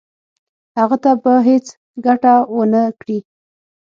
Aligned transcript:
هغه 0.77 0.97
ته 1.03 1.11
به 1.21 1.33
هیڅ 1.49 1.67
ګټه 2.05 2.33
ونه 2.55 2.83
کړي. 2.99 3.19